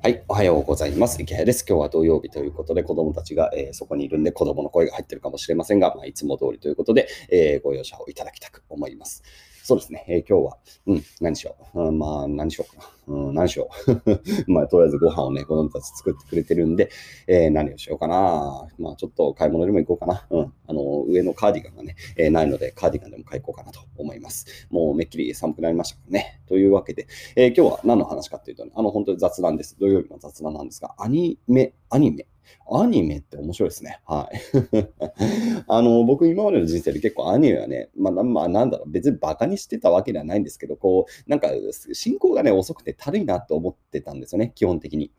[0.00, 1.20] はい、おはようございます。
[1.20, 1.66] 池谷です。
[1.68, 9.24] 今日は土曜日ということで、子供たちが、えー、そこにいるんで、子供の声が入ってるかもしれませんが、まあ、いつも通りということで、えー、ご容赦をいただきたく思います。
[9.68, 11.88] そうですね、えー、今日は、うん、何しよう。
[11.88, 13.14] うん、まあ、何しようかな。
[13.14, 14.20] うん、何しよう。
[14.50, 16.88] まあ、とりあえずご飯をね、子供たち作ってくれてるんで、
[17.26, 18.66] えー、何をしようかな。
[18.78, 20.26] まあ、ちょっと買い物でも行こうかな。
[20.30, 24.46] うん、あの、上のカーディガンがね、えー、ないので、カーディガンでも買いこうかなと思います。
[24.70, 26.40] もうめっきり寒くなりましたからね。
[26.46, 29.76] というわけで、え、今日は何の話かっていうとね、あの、本当に雑談です。
[29.78, 32.26] 土曜日の雑談なんですが、アニメ、アニメ、
[32.70, 34.00] アニメって面白いですね。
[34.06, 34.40] はい。
[35.66, 41.48] あの、僕今までの人生で結構アニメはね、まあ、まあ、なんだろう、別にバカにしてたわけではないんですけど、こう、なんか
[41.92, 45.12] 進行がね、遅くてたるいなと思ってたんですよね、基本的に。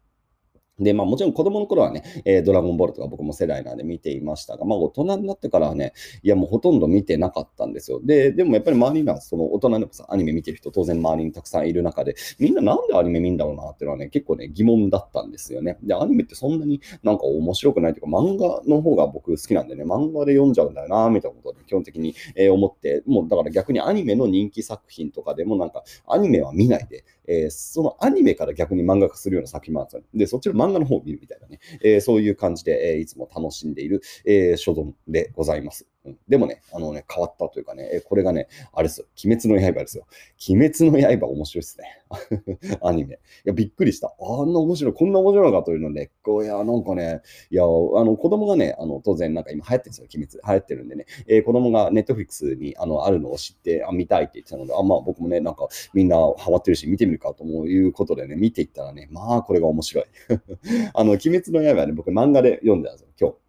[0.80, 5.94] で、まあもちろん子供の頃はね、えー、ドラゴンボールとか僕も世代なんで見ていましたが、まあ大人になってからはね、
[6.24, 8.00] いやもうほとんど見てなかったんですよ。
[8.04, 15.78] で、でもやっぱり周りにはその大人でもさ、アニメ見てる人当然周りにたくさんいる中で、みんななんでアニメ見んだろうなっていうのはね、結構ね、疑問だったんですよね。
[15.84, 30.26] で、アニメってそんなになんか面白くないというか、漫画の方が僕好きなんでね、漫画で読んじゃうんだよな、みたいなことで基本的に、え、思って、もうだから逆にアニメの人気作品とかでもなんか、アニメは見ないで、えー、そのアニメから逆に漫画化するような作品もあるんで。
[30.26, 35.88] そっちの漫画の方を見るみたいなね、えー、そういう感じで、え、いつも楽しんでいる、えー、所存でございます。
[36.28, 40.06] でもね、あのね、変わったというかね、えこれがね、あれですよ、鬼滅の刃ですよ。
[40.50, 42.00] 鬼滅の刃面白いですね。
[42.82, 43.16] アニメ。
[43.16, 44.14] いや、びっくりした。
[44.20, 47.22] あんな面白い、こんな面白いのかというので、こう、いや、なんかね、
[47.52, 50.42] いや、あの、子供がね、あの、当然、なんか今流行ってるんですよ、鬼滅。
[50.46, 60.06] 流行ってるんでね、えー、子供がネットフリックスにあのあるのを知って、あ、見たいって言ってたので、あ、まあ僕もね、なんかみんなハマってるし、見てみるかということでね、見ていったらね、まあこれが面白い。
[60.94, 63.49] あの、鬼滅の刃はね、僕漫画で読んでたんですよ、今日。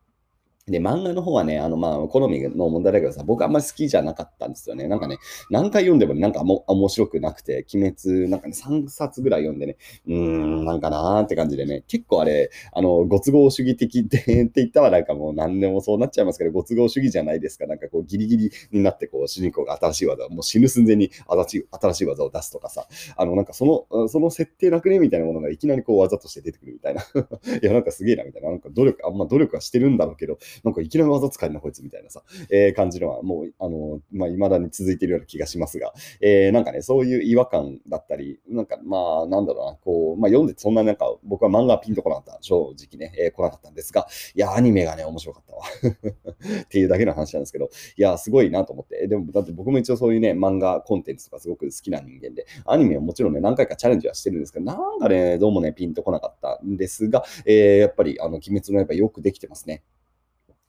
[0.70, 4.86] で、漫画の方はね、あの、まあ、好みの問題だけどさ、僕あんまり好きじゃなかったんですよね。
[4.88, 5.18] なんかね、
[5.50, 17.66] 何回読んでも、なんかも面白くなくて、鬼滅、なんかね、3冊ぐらい読んでね、うーん、なんかなーって感じでね、結構あれ、あの、ご都合主義的ってって言ったらなんかもう何でもそうなっちゃいますけど、ご都合主義じゃないですか。
[17.66, 22.86] なんかこう、ギリギリになって、こう、主人公が新しい技、もう死ぬ寸前に新しい新しい技を出すとかさ、
[23.16, 27.02] あの、なんかその、その設定楽ねみたいなものがいきなりこう、技として出てくるみたいな。
[27.62, 28.50] いや、なんかすげえな、みたいな。
[28.50, 45.62] なんか努力、あんま努力はしてるんだろうけど、なんかいきなり技使いなこいつみたいなさ、えー、感じのはもう、あの、まあ、未だに続いているような気がしますが、えー、なんかね、そういう違和感だったり、なんかまあ、なんだろうな、こう、まあ、読んでそんななんか、僕は漫画ピンとこなかった、正直ね、えー、来なかったんですが、いや、アニメがね、面白かったわ。
[46.62, 59.82] っていうだけの話なんですけど、いや、すごいなと思って、でも、だって僕も一応そういうね、漫画コンテンツとかすごく好きな人間で、アニメはもちろんね、何回かチャレンジはしてるんですけど、なんかね、どうもね、ピンとこなかったんですが、えー、やっぱり、あの、鬼滅の刃よくできてますね。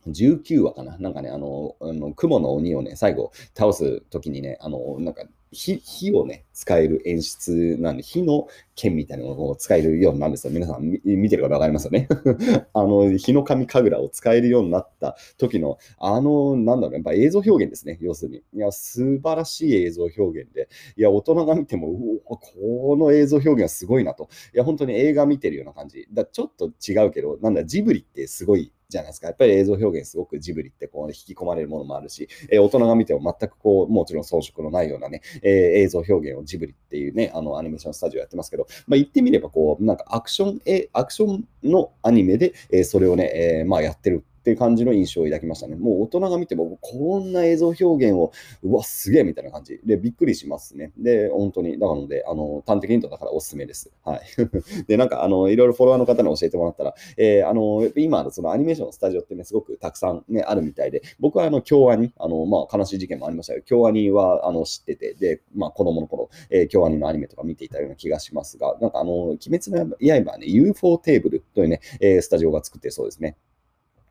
[0.08, 0.98] 19話かな？
[0.98, 10.54] なんかね、あの、あの雲の鬼をね、最後倒すときにね、あの、なんか火火をね、使える演出なんで、火の剣みたいなものを使えるようになるんですよ。
[10.54, 12.08] 皆さん見てるからわかりますよね？
[12.74, 17.98] あの、火の神神楽を使えるようになった時の、あの、なんだろう、やっぱ映像表現ですね。
[18.02, 18.44] 要するに。
[18.54, 21.90] いや、素晴らしい映像表現で、いや、大人が見ても、
[22.26, 24.30] この映像表現はすごいなと。
[24.54, 26.08] いや、本当に映画見てるような感じ。
[26.14, 29.28] だちょっと違うけど、なんだ、ジブリってすごいじゃないですか。
[29.28, 45.76] やっぱり映像表現すごくジブリってこう、ね、引き込まれるものもあるし、えー、大人が見ても全くこう、もちろん装飾のないようなね、えー、映像表現をジブリっていうね、あのアニメーションスタジオやってますけど、まあ、言ってみればこう、なんかアクション、えアクションのアニメで、えー、それをね、えー、まあやってるっていう感じの印象を抱きましたね。
[45.76, 48.32] もう大人が見ても、こんな映像表現を、
[48.64, 50.92] うわ、すげえみたいな感じで、びっくりしますね。
[50.98, 53.92] で、本当に、だからので、あの、端的に言うと、だからおすすめです。
[54.04, 54.22] はい。
[54.88, 73.38] で、なんか、あの、いろいろフォロワーの方に教えてもらったら、えー、あの、今、そのアニメーションのスタジオってね、すごくたくさんね、あるみたいで、僕はあの、京アニ、あの、まあ、悲しい事件もありましたけど、京アニは、あの、知ってて、で、まあ、子供の頃、えー、京アニのアニメとか見ていたような気がしますが、なんか、あの、鬼滅の刃はね、UFO テーブルというね、えー、スタジオが作ってそうですね。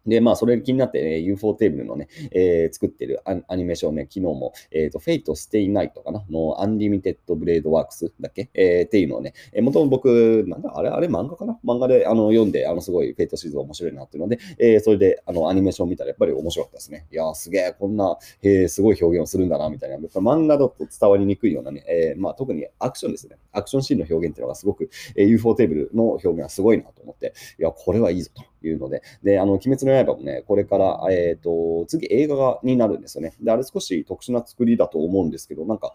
[0.06, 6.24] で、まあ、それ気になって、ね、UFO テーブルのね、えー、作ってるアニメーションね、昨日も、えっ、ー、と、 Fate/stay night かな？
[6.30, 8.50] の Unlimited Blade Works だっけ？
[8.54, 11.08] えー、っていうのをね、えー、もともと僕、なんだ、あれ、あれ？
[11.08, 11.58] 漫画かな？
[11.64, 17.06] 漫画であの読んで、あの、すごい Fate シーズン面白いなっていうので、えー、それで、あの、アニメーション見たらやっぱり面白かったですね。
[17.12, 19.96] いやー、すげえ、こんな、えー、すごい表現をするんだな、みたいな。
[19.96, 23.36] やっぱ漫画だと伝わりにくいようなね、えー、まあ、特にアクションですね。
[23.52, 28.42] アクションシーンの表現っていうのがすごく、えー、UFO テーブルの表現がすごいなと思って、いや、これはいいぞと。
[28.62, 33.34] いうので、で、あの、鬼滅の刃もね、これから、えっ、ー、と、次映画になるんですよね。
[33.40, 35.94] で、あれ少し特殊な作りだと思うんですけど、なんか、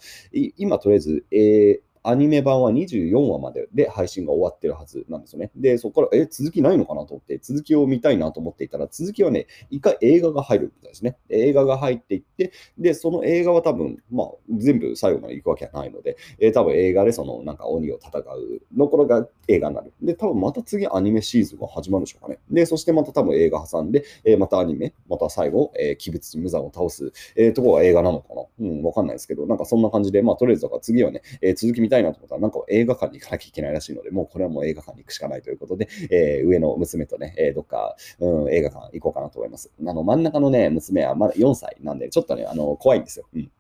[0.58, 5.52] 今とりあえず、えーアニメ版は24話までで配信が終わってるはずなんですよね。
[5.56, 11.18] で、そこから、え、続きないのかなと思って、続きを見たいなと思っていたら、続きはね、一回映画が入るみたいですね。
[11.30, 19.92] 映画が入っていって、で、その映画は多分、まあ、全部最後まで行くわけはないので、えー、多分映画でその、なんか鬼を戦うのころが映画になる。
[20.02, 22.40] で、多分また次アニメシーズンが始まるでしょうかね。
[22.52, 28.44] で、そしてまた多分映画挟んで、えー、またアニメ、また最後、えー、鬼物無惨を倒す、えー、ところが映画なのかな。
[28.60, 39.72] うん、わかんないですけど、なんかそんな感じで、まあ、とりあえずだから次はね、えー、続き見たいなと思ったら、なんか映画館に行かなきゃいけないらしいので、もうこれはもう映画館に行くしかないということで、えー、上の娘とね、え、どっか、うん、映画館行こうかなと思います。
[39.80, 43.26] あの、真ん中のね、娘はまだ4歳なんで、ちょっとね、あの、怖いんですよ。
[43.34, 43.52] うん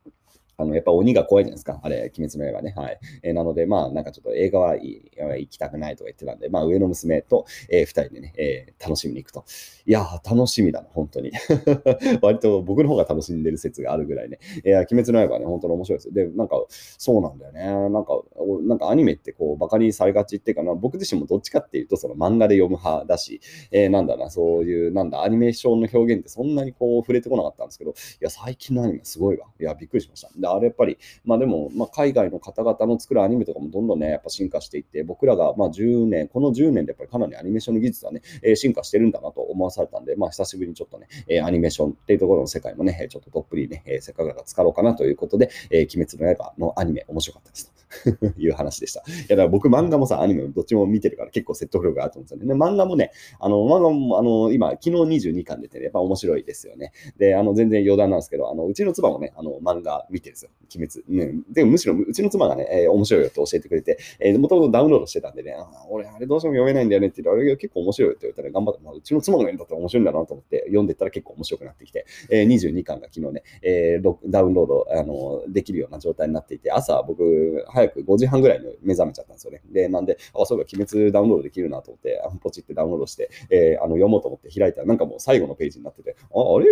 [0.57, 1.79] あの、やっぱ鬼が怖いじゃないですか。
[1.83, 2.73] あれ、鬼滅の刃ね。
[2.75, 2.99] はい。
[3.23, 9.45] えー、なので、まあ、なんかちょっと映画は行きたくないとか言ってたんで、まあ、上の娘と、えー、二人でね、えー、楽しみに行くと。
[9.85, 11.31] いやー、楽しみだな、本当に。
[12.21, 14.39] 割と僕の方が楽しんでる説があるぐらいね。
[14.63, 16.13] えー、鬼滅の刃はね、本当に面白いです。
[16.13, 17.89] で、なんか、そうなんだよね。
[17.89, 18.21] なんか、
[18.63, 23.41] なんかアニメってこう、バカにされがちっていうかな、僕自身もどっちかっていうと、その漫画で読む派だし、
[23.71, 29.47] えー、なんだな、そういう、なんだ、アニメーションの表現ってそんなにこう、触れてこなかったんですけど、いや、最近のアニメすごいわ。
[29.59, 30.29] いや、びっくりしました。
[30.45, 47.75] で、あれやっぱり、まあでも、まあ、海外の方々の作るアニメとかもどんどんね、やっぱ進化していって、僕らがまあ10年、この10年でやっぱりかなりアニメーションの技術はね、えー、進化してるんだなと思わされたんで、まあ久しぶりにちょっとね、えー、アニメーションっていうところの世界もね、ちょっとどっぷりね、えー、せっかくだから使おうかなということで、えー、鬼滅の刃のアニメ面白かったですと。
[48.37, 49.01] いう話でした。
[49.01, 52.59] いや、だから僕漫画もさ、アニメもどっちも見てるから結構説得力があると思うんですよね。
[52.59, 54.89] 漫画もね、あの、漫画も、あの、今、昨日
[55.29, 56.91] 22巻出てね、やっぱ面白いですよね。
[57.17, 60.51] で、あの、全然余談なんですけど、あの、うちの妻もね、あの、漫画見てるですよ。
[60.75, 61.33] 鬼滅。
[61.33, 79.61] ね、で、むしろ、うちの妻がね、えー、面白いよって教えてくれて、え、もともとダウンロードしてたんでね、あ俺、あれどうしても読めないんだよねって言って、あれ結構面白いよって言ったら、頑張って、まあ、うちの妻が読んだったら面白いんだなと思って、読んでったら結構面白くなってきて、えー、22巻が昨日ね、えー、ダウンロード、あの、できるような状態になっていて、朝僕、早く5時半ぐらいに目覚めちゃったんですよね。
[79.71, 86.67] で、なんで、あ、そういえば鬼滅ダウンロードできるなと思って、あポチってダウンロードして、えー、あの読もうと思って開いたら、なんかもう最後のページになってて、あ、あれ？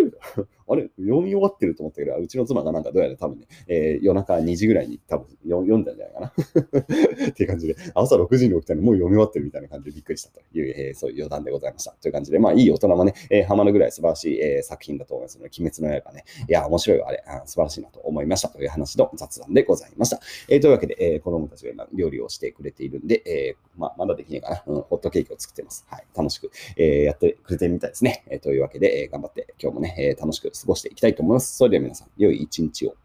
[0.67, 0.89] あれ？
[0.97, 6.27] 読み終わってると思ったけど、うちの妻がなんかどうやら多分ね、えー、夜中2時ぐらいに多分読んだんじゃないかな
[7.29, 11.95] っていう感じで、朝6時に起きたのもう読み終わってるみたいな感じでびっくりしたという、えー、そういう余談でございました。
[12.01, 20.19] という感じで、まあいい大人もね、えー、ハマるぐらい素晴らしい、えー、作品だと思いますので、鬼滅の刃ね、いや、面白いわ、あれ、あ素晴らしいなと思いましたという話の雑談でございました。
[20.49, 25.85] えー、というわけで、えー、子供たちが今料理をしてくれているんで、えー、まあ、まだできないかな、うん、ホットケーキを作ってます。
[25.89, 28.23] はい、楽しく、えー、やってくれてるみたいですね。
[28.27, 31.57] えー、というわけで、えー、頑張って今日もね、えー、楽しく過ごしていきたいと思います。
[31.57, 32.95] それでは皆さん、良い一日を。